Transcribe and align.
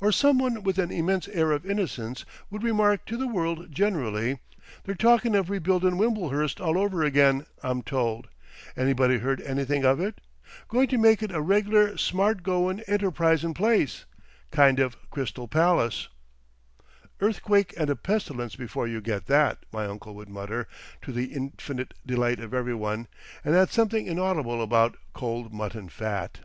Or 0.00 0.12
some 0.12 0.38
one 0.38 0.62
with 0.62 0.78
an 0.78 0.92
immense 0.92 1.26
air 1.26 1.50
of 1.50 1.66
innocence 1.66 2.24
would 2.48 2.62
remark 2.62 3.04
to 3.06 3.16
the 3.16 3.26
world 3.26 3.72
generally, 3.74 4.38
"They're 4.84 4.94
talkin' 4.94 5.34
of 5.34 5.50
rebuildin' 5.50 5.96
Wimblehurst 5.98 6.60
all 6.60 6.78
over 6.78 7.02
again, 7.02 7.44
I'm 7.60 7.82
told. 7.82 8.28
Anybody 8.76 9.18
heard 9.18 9.40
anything 9.40 9.84
of 9.84 9.98
it? 9.98 10.20
Going 10.68 10.86
to 10.86 10.96
make 10.96 11.24
it 11.24 11.32
a 11.32 11.40
reg'lar 11.40 11.96
smartgoin', 11.96 12.84
enterprisin' 12.86 13.52
place—kind 13.52 14.78
of 14.78 15.10
Crystal 15.10 15.48
Pallas." 15.48 16.06
"Earthquake 17.18 17.74
and 17.76 17.90
a 17.90 17.96
pestilence 17.96 18.54
before 18.54 18.86
you 18.86 19.00
get 19.00 19.26
that," 19.26 19.66
my 19.72 19.86
uncle 19.86 20.14
would 20.14 20.28
mutter, 20.28 20.68
to 21.02 21.10
the 21.10 21.34
infinite 21.34 21.94
delight 22.06 22.38
of 22.38 22.54
every 22.54 22.76
one, 22.76 23.08
and 23.44 23.56
add 23.56 23.70
something 23.70 24.06
inaudible 24.06 24.62
about 24.62 24.96
"Cold 25.14 25.52
Mutton 25.52 25.88
Fat."... 25.88 26.44